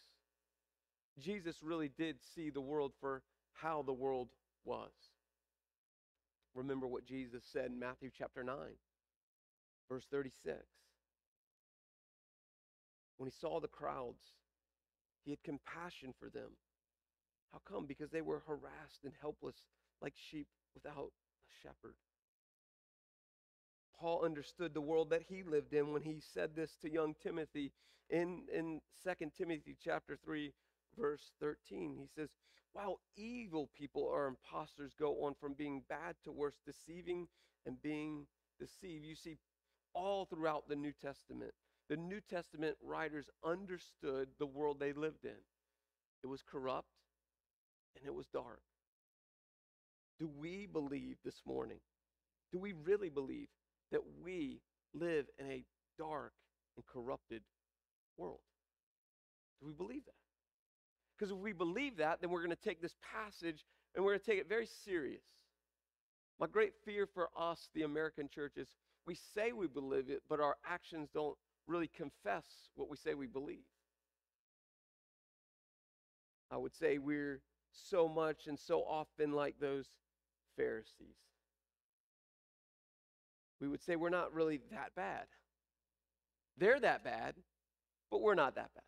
Jesus 1.18 1.56
really 1.62 1.90
did 1.98 2.16
see 2.34 2.50
the 2.50 2.60
world 2.60 2.92
for 3.00 3.22
how 3.52 3.82
the 3.82 3.92
world 3.92 4.28
was. 4.64 4.90
Remember 6.54 6.86
what 6.86 7.04
Jesus 7.04 7.42
said 7.52 7.66
in 7.66 7.78
Matthew 7.78 8.10
chapter 8.16 8.42
9, 8.42 8.56
verse 9.88 10.04
36. 10.10 10.56
When 13.18 13.28
he 13.28 13.34
saw 13.38 13.60
the 13.60 13.68
crowds, 13.68 14.22
he 15.24 15.30
had 15.30 15.42
compassion 15.44 16.14
for 16.18 16.30
them. 16.30 16.50
How 17.52 17.60
come? 17.68 17.86
Because 17.86 18.10
they 18.10 18.22
were 18.22 18.42
harassed 18.46 19.04
and 19.04 19.12
helpless 19.20 19.56
like 20.00 20.14
sheep 20.30 20.48
without 20.74 21.12
a 21.12 21.52
shepherd. 21.62 21.94
Paul 24.00 24.24
understood 24.24 24.72
the 24.72 24.80
world 24.80 25.10
that 25.10 25.24
he 25.28 25.42
lived 25.42 25.74
in 25.74 25.92
when 25.92 26.02
he 26.02 26.20
said 26.32 26.56
this 26.56 26.76
to 26.82 26.90
young 26.90 27.14
Timothy 27.22 27.72
in, 28.08 28.44
in 28.52 28.80
2 29.04 29.30
Timothy 29.36 29.76
chapter 29.82 30.18
3, 30.24 30.52
verse 30.98 31.32
13. 31.40 31.96
He 31.98 32.08
says, 32.16 32.30
while 32.72 33.00
evil 33.16 33.68
people 33.76 34.02
or 34.02 34.26
impostors 34.26 34.94
go 34.98 35.24
on 35.24 35.34
from 35.40 35.54
being 35.54 35.82
bad 35.88 36.14
to 36.24 36.32
worse, 36.32 36.54
deceiving 36.64 37.26
and 37.66 37.80
being 37.82 38.26
deceived. 38.58 39.04
You 39.04 39.16
see, 39.16 39.38
all 39.92 40.24
throughout 40.24 40.68
the 40.68 40.76
New 40.76 40.92
Testament, 40.92 41.52
the 41.88 41.96
New 41.96 42.20
Testament 42.20 42.76
writers 42.82 43.28
understood 43.44 44.28
the 44.38 44.46
world 44.46 44.78
they 44.78 44.92
lived 44.92 45.24
in. 45.24 45.42
It 46.22 46.28
was 46.28 46.42
corrupt 46.42 46.88
and 47.96 48.06
it 48.06 48.14
was 48.14 48.26
dark. 48.28 48.62
Do 50.18 50.30
we 50.38 50.66
believe 50.66 51.16
this 51.24 51.42
morning? 51.44 51.80
Do 52.52 52.58
we 52.58 52.72
really 52.72 53.08
believe 53.08 53.48
that 53.92 54.00
we 54.22 54.60
live 54.94 55.26
in 55.38 55.46
a 55.50 55.64
dark 55.98 56.32
and 56.76 56.84
corrupted 56.86 57.42
world? 58.16 58.40
Do 59.60 59.66
we 59.66 59.72
believe 59.72 60.04
that? 60.06 60.12
Because 61.16 61.32
if 61.32 61.38
we 61.38 61.52
believe 61.52 61.98
that, 61.98 62.20
then 62.20 62.30
we're 62.30 62.44
going 62.44 62.56
to 62.56 62.56
take 62.56 62.80
this 62.80 62.94
passage 63.14 63.64
and 63.94 64.04
we're 64.04 64.12
going 64.12 64.20
to 64.20 64.26
take 64.26 64.40
it 64.40 64.48
very 64.48 64.68
serious. 64.84 65.22
My 66.38 66.46
great 66.46 66.72
fear 66.84 67.06
for 67.06 67.28
us, 67.38 67.68
the 67.74 67.82
American 67.82 68.28
church, 68.28 68.54
is 68.56 68.68
we 69.06 69.14
say 69.34 69.52
we 69.52 69.66
believe 69.66 70.08
it, 70.08 70.22
but 70.28 70.40
our 70.40 70.56
actions 70.66 71.10
don't 71.12 71.36
really 71.66 71.88
confess 71.88 72.44
what 72.74 72.88
we 72.88 72.96
say 72.96 73.14
we 73.14 73.26
believe. 73.26 73.58
I 76.50 76.56
would 76.56 76.74
say 76.74 76.98
we're 76.98 77.42
so 77.72 78.08
much 78.08 78.46
and 78.46 78.58
so 78.58 78.80
often 78.80 79.32
like 79.32 79.56
those 79.60 79.86
Pharisees. 80.56 81.16
We 83.60 83.68
would 83.68 83.82
say 83.82 83.96
we're 83.96 84.08
not 84.08 84.32
really 84.32 84.60
that 84.70 84.94
bad. 84.96 85.26
They're 86.56 86.80
that 86.80 87.04
bad, 87.04 87.34
but 88.10 88.22
we're 88.22 88.34
not 88.34 88.54
that 88.54 88.70
bad. 88.74 88.84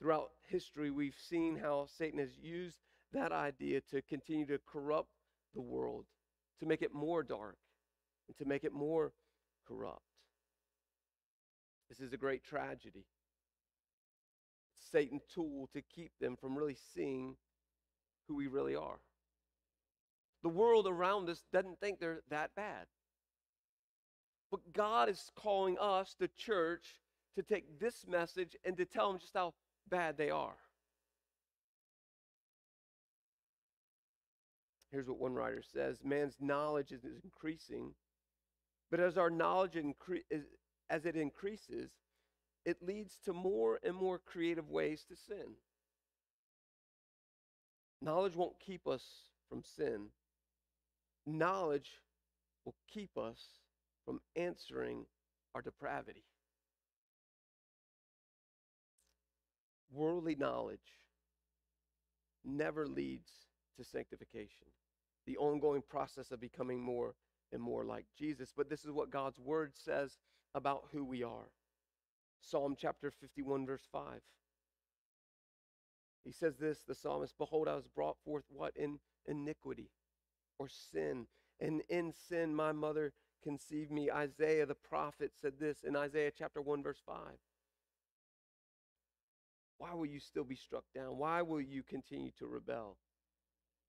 Throughout 0.00 0.30
history, 0.48 0.90
we've 0.90 1.16
seen 1.28 1.56
how 1.56 1.86
Satan 1.96 2.18
has 2.18 2.36
used 2.40 2.78
that 3.12 3.32
idea 3.32 3.80
to 3.92 4.02
continue 4.02 4.46
to 4.46 4.58
corrupt 4.70 5.10
the 5.54 5.60
world, 5.60 6.04
to 6.60 6.66
make 6.66 6.82
it 6.82 6.92
more 6.92 7.22
dark, 7.22 7.56
and 8.28 8.36
to 8.38 8.44
make 8.44 8.64
it 8.64 8.72
more 8.72 9.12
corrupt. 9.66 10.02
This 11.88 12.00
is 12.00 12.12
a 12.12 12.16
great 12.16 12.44
tragedy. 12.44 13.06
Satan's 14.90 15.24
tool 15.32 15.68
to 15.72 15.80
keep 15.80 16.12
them 16.20 16.36
from 16.36 16.56
really 16.56 16.76
seeing 16.94 17.36
who 18.26 18.34
we 18.34 18.46
really 18.46 18.74
are. 18.74 18.98
The 20.44 20.50
world 20.50 20.86
around 20.86 21.30
us 21.30 21.42
doesn't 21.52 21.80
think 21.80 21.98
they're 21.98 22.20
that 22.28 22.54
bad. 22.54 22.86
But 24.50 24.74
God 24.74 25.08
is 25.08 25.32
calling 25.34 25.76
us, 25.80 26.14
the 26.20 26.28
church, 26.36 27.00
to 27.34 27.42
take 27.42 27.80
this 27.80 28.06
message 28.06 28.54
and 28.62 28.76
to 28.76 28.84
tell 28.84 29.10
them 29.10 29.18
just 29.18 29.32
how 29.34 29.54
bad 29.88 30.18
they 30.18 30.28
are. 30.28 30.56
Here's 34.92 35.08
what 35.08 35.18
one 35.18 35.32
writer 35.32 35.62
says 35.72 35.98
Man's 36.04 36.36
knowledge 36.40 36.92
is 36.92 37.04
increasing, 37.24 37.94
but 38.90 39.00
as 39.00 39.16
our 39.16 39.30
knowledge 39.30 39.72
incre- 39.72 40.22
as 40.90 41.06
it 41.06 41.16
increases, 41.16 41.90
it 42.66 42.76
leads 42.82 43.18
to 43.24 43.32
more 43.32 43.80
and 43.82 43.96
more 43.96 44.18
creative 44.18 44.68
ways 44.68 45.04
to 45.08 45.16
sin. 45.16 45.56
Knowledge 48.02 48.36
won't 48.36 48.60
keep 48.60 48.86
us 48.86 49.02
from 49.48 49.62
sin. 49.64 50.10
Knowledge 51.26 51.90
will 52.64 52.74
keep 52.92 53.16
us 53.16 53.38
from 54.04 54.20
answering 54.36 55.06
our 55.54 55.62
depravity. 55.62 56.24
Worldly 59.90 60.34
knowledge 60.34 60.98
never 62.44 62.86
leads 62.86 63.30
to 63.78 63.84
sanctification, 63.84 64.66
the 65.26 65.36
ongoing 65.38 65.82
process 65.88 66.30
of 66.30 66.40
becoming 66.40 66.80
more 66.80 67.14
and 67.52 67.62
more 67.62 67.84
like 67.84 68.06
Jesus. 68.18 68.52
But 68.54 68.68
this 68.68 68.84
is 68.84 68.90
what 68.90 69.10
God's 69.10 69.38
word 69.38 69.72
says 69.74 70.18
about 70.54 70.84
who 70.92 71.04
we 71.04 71.22
are. 71.22 71.50
Psalm 72.40 72.76
chapter 72.78 73.10
51, 73.10 73.64
verse 73.64 73.86
5. 73.90 74.20
He 76.24 76.32
says 76.32 76.56
this, 76.58 76.78
the 76.86 76.94
psalmist, 76.94 77.34
Behold, 77.38 77.68
I 77.68 77.74
was 77.74 77.88
brought 77.88 78.16
forth 78.24 78.44
what? 78.50 78.72
In 78.76 78.98
iniquity 79.26 79.90
or 80.58 80.68
sin. 80.68 81.26
And 81.60 81.82
in 81.88 82.12
sin, 82.28 82.54
my 82.54 82.72
mother 82.72 83.12
conceived 83.42 83.90
me. 83.90 84.10
Isaiah 84.10 84.66
the 84.66 84.74
prophet 84.74 85.32
said 85.40 85.54
this 85.58 85.82
in 85.82 85.96
Isaiah 85.96 86.32
chapter 86.36 86.60
1, 86.60 86.82
verse 86.82 87.02
5. 87.06 87.16
Why 89.78 89.94
will 89.94 90.06
you 90.06 90.20
still 90.20 90.44
be 90.44 90.56
struck 90.56 90.84
down? 90.94 91.18
Why 91.18 91.42
will 91.42 91.60
you 91.60 91.82
continue 91.82 92.30
to 92.38 92.46
rebel? 92.46 92.96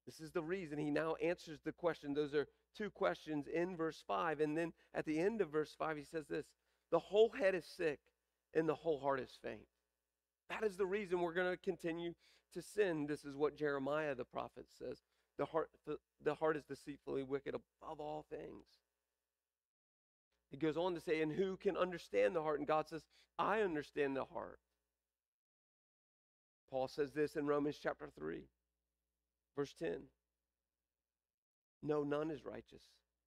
This 0.06 0.20
is 0.20 0.32
the 0.32 0.44
reason 0.44 0.78
he 0.78 0.92
now 0.92 1.16
answers 1.16 1.60
the 1.64 1.72
question. 1.72 2.14
Those 2.14 2.36
are 2.36 2.48
two 2.78 2.90
questions 2.90 3.48
in 3.48 3.76
verse 3.76 4.04
5. 4.08 4.40
And 4.40 4.58
then 4.58 4.74
at 4.94 5.06
the 5.06 5.20
end 5.20 5.42
of 5.42 5.50
verse 5.50 5.76
5, 5.78 5.98
he 5.98 6.04
says 6.04 6.28
this 6.28 6.46
The 6.92 7.00
whole 7.00 7.32
head 7.40 7.56
is 7.56 7.66
sick, 7.66 8.00
and 8.54 8.68
the 8.70 8.76
whole 8.76 9.00
heart 9.00 9.20
is 9.20 9.38
faint. 9.42 9.68
That 10.50 10.64
is 10.64 10.78
the 10.78 10.86
reason 10.86 11.22
we're 11.22 11.34
going 11.34 11.52
to 11.52 11.58
continue 11.58 12.14
to 12.54 12.62
sin. 12.62 13.08
This 13.08 13.26
is 13.26 13.36
what 13.36 13.58
Jeremiah 13.58 14.16
the 14.16 14.26
prophet 14.26 14.66
says. 14.78 15.00
The 15.38 15.46
heart, 15.46 15.70
the, 15.86 15.98
the 16.24 16.36
heart 16.36 16.58
is 16.58 16.64
deceitfully 16.64 17.24
wicked 17.24 17.56
above 17.56 18.00
all 18.00 18.26
things. 18.30 18.66
He 20.50 20.58
goes 20.58 20.78
on 20.78 20.96
to 20.96 21.02
say, 21.02 21.22
And 21.22 21.32
who 21.32 21.58
can 21.58 21.76
understand 21.76 22.36
the 22.36 22.42
heart? 22.42 22.60
And 22.60 22.68
God 22.68 22.88
says, 22.88 23.04
I 23.38 23.62
understand 23.62 24.16
the 24.16 24.26
heart. 24.26 24.60
Paul 26.70 26.88
says 26.88 27.12
this 27.14 27.36
in 27.36 27.46
Romans 27.46 27.78
chapter 27.82 28.10
3, 28.18 28.42
verse 29.56 29.74
10. 29.78 29.98
No, 31.84 32.04
none 32.04 32.32
is 32.32 32.46
righteous. 32.46 32.82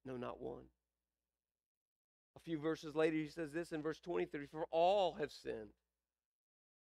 No, 0.05 0.17
not 0.17 0.41
one. 0.41 0.63
A 2.35 2.39
few 2.39 2.57
verses 2.57 2.95
later, 2.95 3.15
he 3.15 3.27
says 3.27 3.51
this 3.51 3.71
in 3.71 3.81
verse 3.81 3.99
23 3.99 4.47
For 4.47 4.65
all 4.71 5.13
have 5.19 5.31
sinned. 5.31 5.73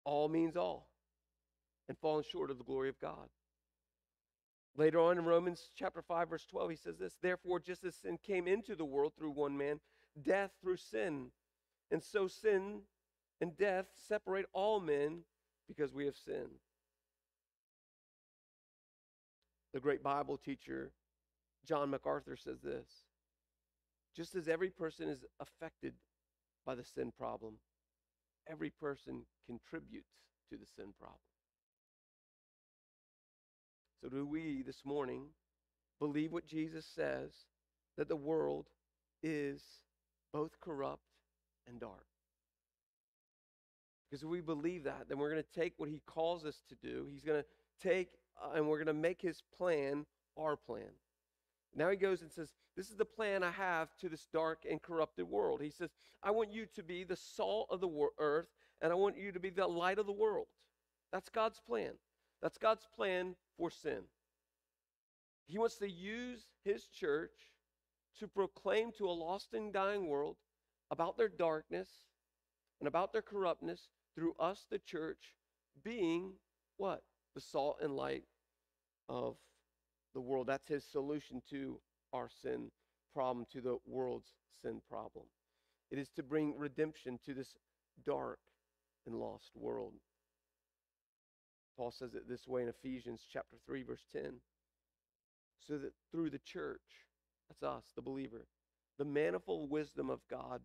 All 0.04 0.28
means 0.28 0.56
all, 0.56 0.88
and 1.88 1.98
fallen 1.98 2.24
short 2.30 2.50
of 2.50 2.58
the 2.58 2.64
glory 2.64 2.88
of 2.88 2.98
God. 3.00 3.28
Later 4.76 5.00
on 5.00 5.18
in 5.18 5.24
Romans 5.24 5.70
chapter 5.76 6.02
5, 6.02 6.30
verse 6.30 6.46
12, 6.46 6.70
he 6.70 6.76
says 6.76 6.98
this 6.98 7.18
Therefore, 7.20 7.60
just 7.60 7.84
as 7.84 7.96
sin 7.96 8.18
came 8.24 8.46
into 8.46 8.74
the 8.74 8.84
world 8.84 9.12
through 9.16 9.32
one 9.32 9.56
man, 9.56 9.80
death 10.22 10.50
through 10.62 10.76
sin. 10.76 11.30
And 11.90 12.02
so 12.02 12.28
sin 12.28 12.82
and 13.40 13.56
death 13.56 13.86
separate 14.06 14.46
all 14.52 14.80
men 14.80 15.20
because 15.66 15.92
we 15.92 16.04
have 16.04 16.16
sinned. 16.16 16.60
The 19.72 19.80
great 19.80 20.02
Bible 20.02 20.36
teacher 20.36 20.92
John 21.66 21.90
MacArthur 21.90 22.36
says 22.36 22.60
this 22.62 23.04
just 24.16 24.34
as 24.34 24.48
every 24.48 24.70
person 24.70 25.08
is 25.08 25.24
affected 25.38 25.94
by 26.66 26.74
the 26.74 26.84
sin 26.84 27.12
problem, 27.16 27.54
every 28.48 28.70
person 28.70 29.22
contributes 29.46 30.10
to 30.50 30.56
the 30.56 30.66
sin 30.66 30.92
problem. 30.98 31.29
So, 34.00 34.08
do 34.08 34.26
we 34.26 34.62
this 34.62 34.84
morning 34.84 35.24
believe 35.98 36.32
what 36.32 36.46
Jesus 36.46 36.86
says 36.86 37.32
that 37.98 38.08
the 38.08 38.16
world 38.16 38.66
is 39.22 39.62
both 40.32 40.58
corrupt 40.60 41.02
and 41.66 41.78
dark? 41.78 42.06
Because 44.10 44.22
if 44.22 44.28
we 44.28 44.40
believe 44.40 44.84
that, 44.84 45.08
then 45.08 45.18
we're 45.18 45.30
going 45.30 45.42
to 45.42 45.60
take 45.60 45.74
what 45.76 45.88
he 45.88 46.00
calls 46.06 46.44
us 46.44 46.62
to 46.68 46.74
do. 46.76 47.06
He's 47.10 47.24
going 47.24 47.42
to 47.42 47.86
take 47.86 48.08
uh, 48.42 48.56
and 48.56 48.66
we're 48.66 48.78
going 48.78 48.86
to 48.86 48.92
make 48.92 49.20
his 49.20 49.42
plan 49.56 50.06
our 50.36 50.56
plan. 50.56 50.90
Now 51.74 51.90
he 51.90 51.96
goes 51.96 52.22
and 52.22 52.30
says, 52.30 52.54
This 52.76 52.90
is 52.90 52.96
the 52.96 53.04
plan 53.04 53.42
I 53.42 53.50
have 53.50 53.96
to 53.98 54.08
this 54.08 54.26
dark 54.32 54.64
and 54.68 54.80
corrupted 54.80 55.28
world. 55.28 55.60
He 55.60 55.70
says, 55.70 55.90
I 56.22 56.30
want 56.30 56.52
you 56.52 56.66
to 56.74 56.82
be 56.82 57.04
the 57.04 57.16
salt 57.16 57.68
of 57.70 57.80
the 57.80 57.88
wor- 57.88 58.10
earth, 58.18 58.48
and 58.80 58.92
I 58.92 58.96
want 58.96 59.16
you 59.18 59.32
to 59.32 59.40
be 59.40 59.50
the 59.50 59.66
light 59.66 59.98
of 59.98 60.06
the 60.06 60.12
world. 60.12 60.46
That's 61.12 61.28
God's 61.28 61.60
plan. 61.60 61.92
That's 62.42 62.58
God's 62.58 62.86
plan 62.94 63.34
for 63.56 63.70
sin. 63.70 64.02
He 65.46 65.58
wants 65.58 65.76
to 65.76 65.90
use 65.90 66.46
his 66.64 66.86
church 66.86 67.32
to 68.18 68.28
proclaim 68.28 68.92
to 68.98 69.06
a 69.06 69.10
lost 69.10 69.52
and 69.52 69.72
dying 69.72 70.06
world 70.08 70.36
about 70.90 71.16
their 71.16 71.28
darkness 71.28 71.88
and 72.80 72.88
about 72.88 73.12
their 73.12 73.22
corruptness 73.22 73.88
through 74.14 74.34
us, 74.38 74.66
the 74.70 74.78
church, 74.78 75.34
being 75.84 76.32
what? 76.76 77.02
The 77.34 77.40
salt 77.40 77.78
and 77.82 77.94
light 77.94 78.24
of 79.08 79.36
the 80.14 80.20
world. 80.20 80.46
That's 80.46 80.68
his 80.68 80.84
solution 80.84 81.42
to 81.50 81.80
our 82.12 82.28
sin 82.42 82.70
problem, 83.14 83.46
to 83.52 83.60
the 83.60 83.78
world's 83.86 84.32
sin 84.62 84.80
problem. 84.88 85.26
It 85.90 85.98
is 85.98 86.10
to 86.10 86.22
bring 86.22 86.56
redemption 86.56 87.18
to 87.26 87.34
this 87.34 87.54
dark 88.06 88.38
and 89.06 89.16
lost 89.16 89.50
world. 89.54 89.94
Paul 91.80 91.92
says 91.92 92.12
it 92.14 92.28
this 92.28 92.46
way 92.46 92.60
in 92.60 92.68
Ephesians 92.68 93.22
chapter 93.32 93.56
3 93.64 93.84
verse 93.84 94.04
10. 94.12 94.34
So 95.66 95.78
that 95.78 95.94
through 96.12 96.28
the 96.28 96.38
church, 96.40 97.06
that's 97.48 97.62
us, 97.62 97.84
the 97.96 98.02
believer, 98.02 98.46
the 98.98 99.06
manifold 99.06 99.70
wisdom 99.70 100.10
of 100.10 100.20
God 100.28 100.60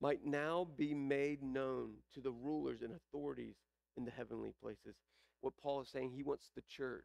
might 0.00 0.24
now 0.24 0.66
be 0.78 0.94
made 0.94 1.42
known 1.42 1.96
to 2.14 2.20
the 2.20 2.30
rulers 2.30 2.80
and 2.80 2.94
authorities 2.94 3.56
in 3.98 4.06
the 4.06 4.10
heavenly 4.10 4.54
places. 4.62 4.96
What 5.42 5.52
Paul 5.62 5.82
is 5.82 5.90
saying, 5.90 6.12
he 6.12 6.22
wants 6.22 6.50
the 6.54 6.62
church, 6.66 7.04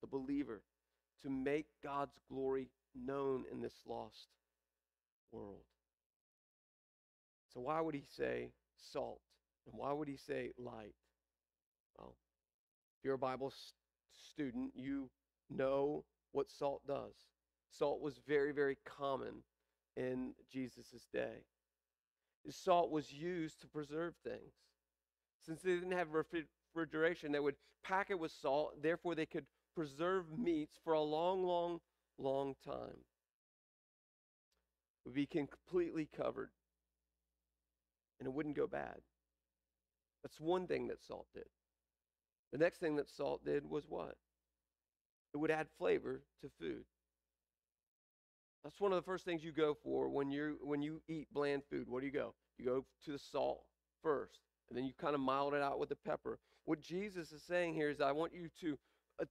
the 0.00 0.06
believer, 0.06 0.62
to 1.22 1.30
make 1.30 1.66
God's 1.82 2.20
glory 2.30 2.68
known 2.94 3.42
in 3.50 3.60
this 3.60 3.74
lost 3.88 4.28
world. 5.32 5.64
So, 7.52 7.58
why 7.58 7.80
would 7.80 7.96
he 7.96 8.04
say 8.16 8.52
salt? 8.92 9.20
And 9.66 9.76
why 9.76 9.92
would 9.92 10.06
he 10.06 10.16
say 10.16 10.52
light? 10.56 10.94
If 12.98 13.04
you're 13.04 13.14
a 13.14 13.18
Bible 13.18 13.52
student, 14.12 14.72
you 14.74 15.08
know 15.48 16.04
what 16.32 16.50
salt 16.50 16.82
does. 16.86 17.14
Salt 17.70 18.00
was 18.00 18.18
very, 18.26 18.52
very 18.52 18.76
common 18.84 19.42
in 19.96 20.34
Jesus' 20.50 21.06
day. 21.12 21.44
Salt 22.50 22.90
was 22.90 23.12
used 23.12 23.60
to 23.60 23.68
preserve 23.68 24.14
things. 24.24 24.52
Since 25.44 25.62
they 25.62 25.74
didn't 25.74 25.92
have 25.92 26.08
refrigeration, 26.12 27.30
they 27.30 27.40
would 27.40 27.56
pack 27.84 28.10
it 28.10 28.18
with 28.18 28.32
salt, 28.32 28.82
therefore, 28.82 29.14
they 29.14 29.26
could 29.26 29.46
preserve 29.74 30.24
meats 30.36 30.76
for 30.82 30.94
a 30.94 31.00
long, 31.00 31.44
long, 31.44 31.78
long 32.18 32.54
time. 32.64 33.04
It 35.04 35.08
would 35.08 35.14
be 35.14 35.26
completely 35.26 36.08
covered, 36.16 36.50
and 38.18 38.26
it 38.26 38.32
wouldn't 38.32 38.56
go 38.56 38.66
bad. 38.66 38.96
That's 40.22 40.40
one 40.40 40.66
thing 40.66 40.88
that 40.88 41.02
salt 41.06 41.26
did. 41.32 41.44
The 42.52 42.58
next 42.58 42.78
thing 42.78 42.96
that 42.96 43.08
salt 43.08 43.44
did 43.44 43.68
was 43.68 43.84
what? 43.88 44.16
It 45.34 45.36
would 45.36 45.50
add 45.50 45.66
flavor 45.78 46.22
to 46.40 46.50
food. 46.60 46.84
That's 48.64 48.80
one 48.80 48.92
of 48.92 48.96
the 48.96 49.02
first 49.02 49.24
things 49.24 49.44
you 49.44 49.52
go 49.52 49.76
for 49.82 50.08
when 50.08 50.30
you 50.30 50.58
when 50.62 50.82
you 50.82 51.00
eat 51.08 51.28
bland 51.32 51.62
food. 51.70 51.88
What 51.88 52.00
do 52.00 52.06
you 52.06 52.12
go? 52.12 52.34
You 52.58 52.64
go 52.64 52.84
to 53.04 53.12
the 53.12 53.18
salt 53.18 53.62
first, 54.02 54.40
and 54.68 54.76
then 54.76 54.84
you 54.84 54.92
kind 55.00 55.14
of 55.14 55.20
mild 55.20 55.54
it 55.54 55.62
out 55.62 55.78
with 55.78 55.90
the 55.90 55.96
pepper. 55.96 56.38
What 56.64 56.80
Jesus 56.80 57.32
is 57.32 57.42
saying 57.42 57.74
here 57.74 57.88
is, 57.88 58.00
I 58.00 58.12
want 58.12 58.34
you 58.34 58.48
to, 58.60 58.78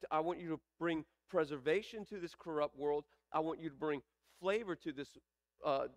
I 0.09 0.21
want 0.21 0.39
you 0.39 0.49
to 0.49 0.59
bring 0.79 1.05
preservation 1.29 2.05
to 2.05 2.19
this 2.19 2.33
corrupt 2.33 2.77
world. 2.77 3.03
I 3.31 3.39
want 3.39 3.59
you 3.59 3.69
to 3.69 3.75
bring 3.75 4.01
flavor 4.39 4.75
to 4.75 4.91
this 4.91 5.09
uh, 5.65 5.87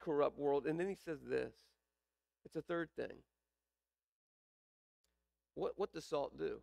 corrupt 0.00 0.38
world. 0.38 0.66
And 0.66 0.78
then 0.80 0.88
he 0.88 0.94
says 0.94 1.18
this. 1.28 1.52
It's 2.46 2.56
a 2.56 2.62
third 2.62 2.88
thing. 2.96 3.18
What 5.54 5.72
what 5.76 5.92
does 5.92 6.04
salt 6.04 6.38
do? 6.38 6.60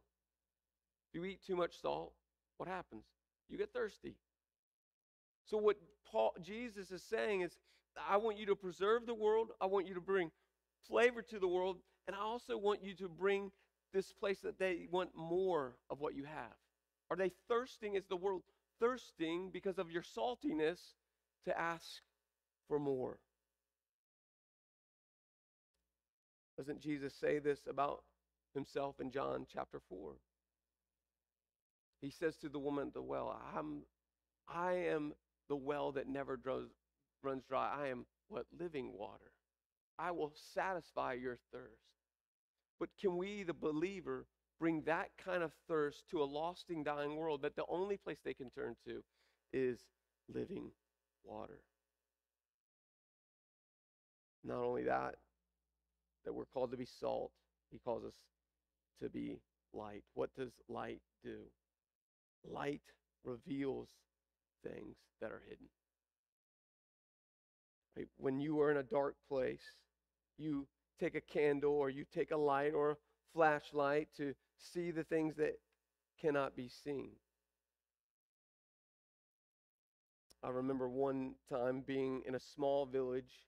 If 1.09 1.15
you 1.19 1.25
eat 1.25 1.39
too 1.45 1.55
much 1.55 1.81
salt, 1.81 2.13
what 2.57 2.67
happens? 2.67 3.03
You 3.49 3.57
get 3.57 3.73
thirsty. 3.73 4.15
So 5.45 5.57
what 5.57 5.77
Paul 6.11 6.33
Jesus 6.41 6.91
is 6.91 7.03
saying 7.03 7.41
is 7.41 7.57
I 8.09 8.17
want 8.17 8.37
you 8.37 8.45
to 8.47 8.55
preserve 8.55 9.05
the 9.05 9.13
world, 9.13 9.51
I 9.61 9.65
want 9.65 9.87
you 9.87 9.93
to 9.95 10.01
bring 10.01 10.31
flavor 10.87 11.21
to 11.21 11.39
the 11.39 11.47
world, 11.47 11.77
and 12.07 12.15
I 12.15 12.19
also 12.19 12.57
want 12.57 12.83
you 12.83 12.93
to 12.95 13.07
bring 13.07 13.51
this 13.93 14.11
place 14.11 14.39
that 14.41 14.59
they 14.59 14.87
want 14.91 15.09
more 15.15 15.75
of 15.89 15.99
what 15.99 16.15
you 16.15 16.25
have. 16.25 16.55
Are 17.09 17.17
they 17.17 17.31
thirsting? 17.47 17.95
Is 17.95 18.05
the 18.05 18.17
world 18.17 18.43
thirsting 18.79 19.49
because 19.51 19.77
of 19.77 19.89
your 19.89 20.03
saltiness 20.03 20.79
to 21.45 21.57
ask 21.57 21.85
for 22.67 22.79
more? 22.79 23.19
Doesn't 26.57 26.81
Jesus 26.81 27.13
say 27.13 27.39
this 27.39 27.67
about 27.69 28.03
himself 28.53 28.95
in 28.99 29.11
John 29.11 29.45
chapter 29.51 29.79
4? 29.89 30.13
He 32.01 32.11
says 32.11 32.37
to 32.37 32.49
the 32.49 32.59
woman 32.59 32.87
at 32.87 32.93
the 32.93 33.01
well, 33.01 33.39
I'm, 33.55 33.81
I 34.47 34.73
am 34.73 35.13
the 35.49 35.55
well 35.55 35.91
that 35.93 36.07
never 36.07 36.37
draws, 36.37 36.67
runs 37.23 37.43
dry. 37.47 37.73
I 37.75 37.87
am 37.87 38.05
what? 38.27 38.45
Living 38.57 38.91
water. 38.93 39.31
I 39.97 40.11
will 40.11 40.33
satisfy 40.53 41.13
your 41.13 41.37
thirst. 41.51 41.81
But 42.79 42.89
can 43.01 43.17
we, 43.17 43.43
the 43.43 43.53
believer, 43.53 44.25
bring 44.59 44.83
that 44.83 45.09
kind 45.23 45.41
of 45.41 45.51
thirst 45.67 46.03
to 46.11 46.21
a 46.21 46.25
lost 46.25 46.65
and 46.69 46.85
dying 46.85 47.15
world 47.15 47.41
that 47.41 47.55
the 47.55 47.65
only 47.67 47.97
place 47.97 48.19
they 48.23 48.33
can 48.33 48.51
turn 48.51 48.75
to 48.85 49.03
is 49.53 49.79
living 50.31 50.69
water? 51.23 51.61
Not 54.43 54.59
only 54.59 54.83
that, 54.83 55.15
that 56.25 56.33
we're 56.33 56.45
called 56.45 56.71
to 56.71 56.77
be 56.77 56.85
salt, 56.85 57.31
he 57.71 57.79
calls 57.79 58.05
us 58.05 58.15
to 59.01 59.09
be 59.09 59.39
light. 59.73 60.03
What 60.13 60.29
does 60.35 60.51
light 60.67 61.01
do? 61.23 61.37
Light 62.43 62.81
reveals 63.23 63.89
things 64.63 64.95
that 65.21 65.31
are 65.31 65.41
hidden. 65.47 65.67
Right? 67.95 68.07
When 68.17 68.39
you 68.39 68.61
are 68.61 68.71
in 68.71 68.77
a 68.77 68.83
dark 68.83 69.15
place, 69.27 69.61
you 70.37 70.67
take 70.99 71.15
a 71.15 71.21
candle 71.21 71.73
or 71.73 71.89
you 71.89 72.05
take 72.13 72.31
a 72.31 72.37
light 72.37 72.73
or 72.73 72.91
a 72.91 72.97
flashlight 73.33 74.09
to 74.17 74.33
see 74.57 74.91
the 74.91 75.03
things 75.03 75.35
that 75.37 75.59
cannot 76.21 76.55
be 76.55 76.69
seen. 76.83 77.11
I 80.43 80.49
remember 80.49 80.87
one 80.87 81.33
time 81.49 81.83
being 81.85 82.21
in 82.27 82.35
a 82.35 82.39
small 82.39 82.85
village 82.85 83.45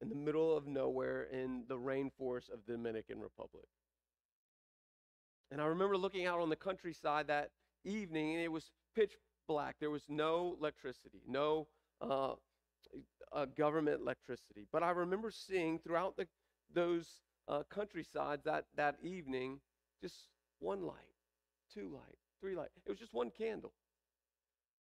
in 0.00 0.08
the 0.08 0.14
middle 0.14 0.56
of 0.56 0.66
nowhere 0.66 1.28
in 1.32 1.64
the 1.68 1.76
rainforest 1.76 2.50
of 2.52 2.60
the 2.66 2.72
Dominican 2.72 3.20
Republic. 3.20 3.66
And 5.52 5.60
I 5.60 5.66
remember 5.66 5.98
looking 5.98 6.24
out 6.24 6.40
on 6.40 6.48
the 6.48 6.56
countryside 6.56 7.26
that 7.26 7.50
evening, 7.84 8.36
and 8.36 8.42
it 8.42 8.50
was 8.50 8.70
pitch 8.96 9.12
black. 9.46 9.76
There 9.78 9.90
was 9.90 10.04
no 10.08 10.56
electricity, 10.58 11.20
no 11.28 11.68
uh, 12.00 12.32
uh, 13.34 13.44
government 13.54 14.00
electricity. 14.00 14.66
But 14.72 14.82
I 14.82 14.92
remember 14.92 15.30
seeing 15.30 15.78
throughout 15.78 16.16
the, 16.16 16.26
those 16.72 17.06
uh, 17.48 17.64
countrysides 17.68 18.44
that, 18.44 18.64
that 18.76 18.96
evening 19.02 19.60
just 20.00 20.28
one 20.60 20.86
light, 20.86 20.96
two 21.72 21.90
light, 21.92 22.18
three 22.40 22.56
light. 22.56 22.70
It 22.86 22.90
was 22.90 22.98
just 22.98 23.12
one 23.12 23.30
candle. 23.30 23.74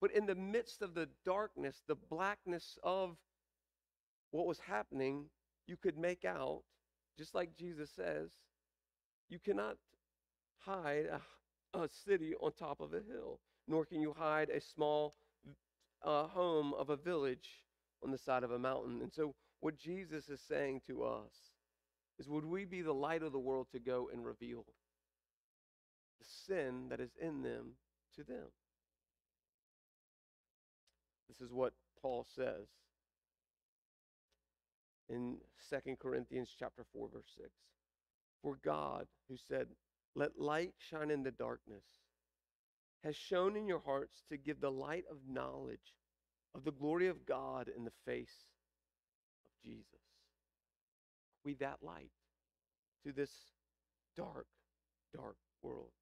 But 0.01 0.13
in 0.13 0.25
the 0.25 0.37
midst 0.37 0.83
of 0.83 0.95
the 0.95 1.09
darkness, 1.25 1.83
the 1.89 1.97
blackness 1.97 2.79
of 2.85 3.17
what 4.31 4.47
was 4.47 4.61
happening, 4.61 5.25
you 5.67 5.77
could 5.77 5.99
make 5.99 6.25
out, 6.25 6.63
just 7.19 7.35
like 7.35 7.57
Jesus 7.57 7.91
says, 7.91 8.31
you 9.29 9.41
cannot 9.41 9.77
hide 10.65 11.07
a, 11.07 11.79
a 11.79 11.89
city 12.05 12.35
on 12.41 12.53
top 12.53 12.81
of 12.81 12.93
a 12.93 13.01
hill, 13.01 13.41
nor 13.67 13.85
can 13.85 14.01
you 14.01 14.15
hide 14.17 14.51
a 14.51 14.61
small 14.61 15.15
uh, 16.05 16.27
home 16.29 16.75
of 16.75 16.91
a 16.91 16.97
village 16.97 17.65
on 18.03 18.11
the 18.11 18.19
side 18.19 18.43
of 18.43 18.51
a 18.51 18.59
mountain. 18.59 19.01
And 19.03 19.13
so, 19.13 19.35
what 19.61 19.77
Jesus 19.77 20.29
is 20.29 20.41
saying 20.41 20.81
to 20.87 21.03
us 21.05 21.33
is 22.19 22.29
would 22.29 22.47
we 22.47 22.65
be 22.65 22.83
the 22.83 22.95
light 22.95 23.23
of 23.23 23.33
the 23.33 23.39
world 23.39 23.69
to 23.73 23.79
go 23.79 24.09
and 24.13 24.25
reveal 24.25 24.65
the 26.19 26.27
sin 26.47 26.89
that 26.89 27.01
is 27.01 27.11
in 27.21 27.43
them 27.43 27.73
to 28.17 28.25
them? 28.25 28.47
This 31.29 31.41
is 31.41 31.53
what 31.53 31.75
Paul 32.01 32.27
says 32.35 32.67
in 35.09 35.37
2 35.69 35.97
Corinthians 36.01 36.55
chapter 36.59 36.85
4 36.93 37.09
verse 37.13 37.33
6. 37.37 37.51
For 38.43 38.59
God, 38.65 39.07
who 39.29 39.37
said, 39.37 39.67
"Let 40.15 40.39
light 40.39 40.75
shine 40.79 41.11
in 41.11 41.23
the 41.23 41.31
darkness," 41.31 41.85
has 43.03 43.17
shown 43.17 43.57
in 43.57 43.67
your 43.67 43.79
hearts 43.79 44.23
to 44.29 44.37
give 44.37 44.61
the 44.61 44.71
light 44.71 45.05
of 45.11 45.29
knowledge 45.29 45.95
of 46.55 46.65
the 46.65 46.73
glory 46.73 47.07
of 47.07 47.27
God 47.27 47.69
in 47.69 47.85
the 47.85 47.93
face 48.05 48.45
of 49.45 49.51
Jesus. 49.63 50.01
We 51.45 51.55
that 51.55 51.83
light 51.83 52.11
to 53.05 53.13
this 53.13 53.31
dark, 54.17 54.47
dark 55.15 55.37
world. 55.63 55.93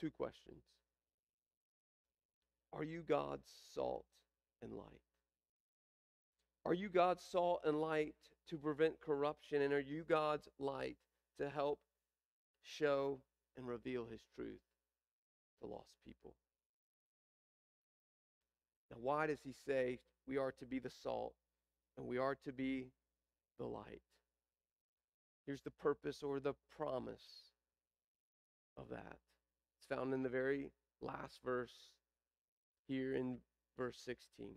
Two 0.00 0.10
questions. 0.10 0.64
Are 2.72 2.84
you 2.84 3.02
God's 3.02 3.48
salt 3.72 4.06
and 4.62 4.72
light? 4.72 5.00
Are 6.66 6.74
you 6.74 6.88
God's 6.88 7.22
salt 7.22 7.60
and 7.64 7.80
light 7.80 8.16
to 8.48 8.58
prevent 8.58 9.00
corruption? 9.00 9.62
And 9.62 9.72
are 9.72 9.80
you 9.80 10.02
God's 10.02 10.48
light 10.58 10.96
to 11.38 11.48
help 11.48 11.78
show 12.64 13.18
and 13.56 13.66
reveal 13.66 14.06
his 14.10 14.22
truth 14.34 14.60
to 15.60 15.66
lost 15.66 15.94
people? 16.04 16.34
Now, 18.90 18.98
why 19.00 19.26
does 19.26 19.40
he 19.44 19.54
say 19.66 20.00
we 20.26 20.36
are 20.36 20.52
to 20.52 20.66
be 20.66 20.78
the 20.78 20.90
salt 20.90 21.34
and 21.96 22.06
we 22.06 22.18
are 22.18 22.36
to 22.44 22.52
be 22.52 22.88
the 23.58 23.66
light? 23.66 24.02
Here's 25.46 25.62
the 25.62 25.70
purpose 25.70 26.22
or 26.22 26.40
the 26.40 26.54
promise 26.76 27.50
of 28.76 28.88
that. 28.90 29.18
It's 29.78 29.86
found 29.88 30.14
in 30.14 30.22
the 30.22 30.28
very 30.28 30.70
last 31.02 31.40
verse 31.44 31.90
here 32.88 33.14
in 33.14 33.38
verse 33.76 34.00
16. 34.04 34.48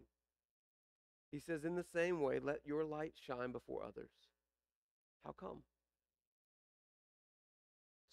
He 1.31 1.39
says, 1.39 1.65
In 1.65 1.75
the 1.75 1.83
same 1.83 2.21
way, 2.21 2.39
let 2.39 2.61
your 2.65 2.85
light 2.85 3.13
shine 3.15 3.51
before 3.51 3.83
others. 3.83 4.11
How 5.25 5.33
come? 5.33 5.63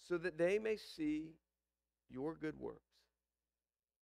So 0.07 0.17
that 0.19 0.37
they 0.37 0.59
may 0.59 0.77
see 0.77 1.31
your 2.09 2.35
good 2.35 2.59
works. 2.59 2.79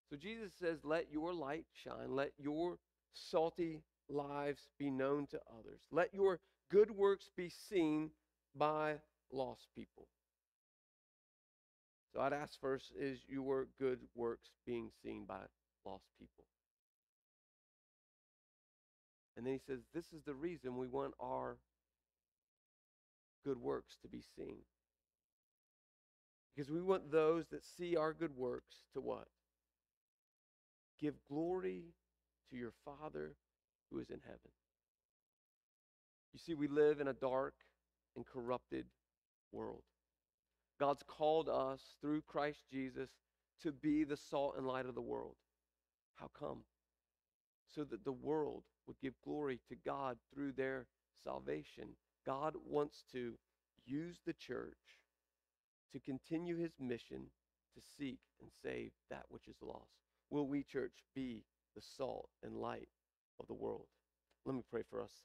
So 0.09 0.17
Jesus 0.17 0.51
says, 0.59 0.79
Let 0.83 1.11
your 1.11 1.33
light 1.33 1.65
shine. 1.83 2.15
Let 2.15 2.31
your 2.37 2.77
salty 3.13 3.81
lives 4.09 4.67
be 4.77 4.89
known 4.89 5.27
to 5.27 5.39
others. 5.59 5.79
Let 5.91 6.13
your 6.13 6.39
good 6.69 6.91
works 6.91 7.29
be 7.35 7.49
seen 7.69 8.11
by 8.55 8.95
lost 9.31 9.67
people. 9.75 10.07
So 12.13 12.21
I'd 12.21 12.33
ask 12.33 12.59
first, 12.61 12.91
is 12.99 13.19
your 13.27 13.67
good 13.79 13.99
works 14.13 14.49
being 14.65 14.91
seen 15.03 15.25
by 15.25 15.39
lost 15.85 16.05
people? 16.19 16.43
And 19.35 19.45
then 19.45 19.53
he 19.53 19.59
says, 19.65 19.79
This 19.93 20.13
is 20.13 20.23
the 20.25 20.35
reason 20.35 20.77
we 20.77 20.87
want 20.87 21.13
our 21.19 21.57
good 23.43 23.57
works 23.57 23.97
to 24.03 24.07
be 24.07 24.21
seen. 24.37 24.57
Because 26.55 26.69
we 26.69 26.81
want 26.81 27.11
those 27.11 27.45
that 27.51 27.63
see 27.63 27.95
our 27.95 28.13
good 28.13 28.35
works 28.35 28.75
to 28.93 29.01
what? 29.01 29.27
Give 30.99 31.15
glory 31.27 31.93
to 32.49 32.57
your 32.57 32.73
Father 32.85 33.35
who 33.91 33.99
is 33.99 34.09
in 34.09 34.19
heaven. 34.23 34.51
You 36.33 36.39
see, 36.39 36.53
we 36.53 36.67
live 36.67 36.99
in 36.99 37.07
a 37.07 37.13
dark 37.13 37.53
and 38.15 38.25
corrupted 38.25 38.85
world. 39.51 39.83
God's 40.79 41.03
called 41.07 41.49
us 41.49 41.81
through 42.01 42.21
Christ 42.21 42.59
Jesus 42.71 43.09
to 43.61 43.71
be 43.71 44.03
the 44.03 44.17
salt 44.17 44.55
and 44.57 44.67
light 44.67 44.85
of 44.85 44.95
the 44.95 45.01
world. 45.01 45.35
How 46.15 46.29
come? 46.37 46.59
So 47.73 47.83
that 47.85 48.03
the 48.03 48.11
world 48.11 48.63
would 48.87 48.99
give 49.01 49.13
glory 49.23 49.59
to 49.69 49.75
God 49.85 50.17
through 50.33 50.53
their 50.53 50.85
salvation. 51.23 51.89
God 52.25 52.55
wants 52.67 53.03
to 53.13 53.33
use 53.85 54.19
the 54.25 54.33
church 54.33 54.77
to 55.93 55.99
continue 55.99 56.57
his 56.57 56.73
mission 56.79 57.31
to 57.75 57.81
seek 57.97 58.19
and 58.41 58.51
save 58.63 58.91
that 59.09 59.25
which 59.29 59.47
is 59.47 59.57
lost. 59.61 59.93
Will 60.29 60.47
we, 60.47 60.63
church, 60.63 61.03
be 61.15 61.45
the 61.75 61.81
salt 61.81 62.29
and 62.43 62.57
light 62.57 62.89
of 63.39 63.47
the 63.47 63.53
world? 63.53 63.87
Let 64.45 64.55
me 64.55 64.63
pray 64.69 64.83
for 64.89 65.01
us. 65.01 65.23